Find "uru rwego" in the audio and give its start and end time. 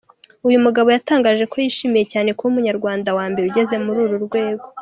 4.05-4.65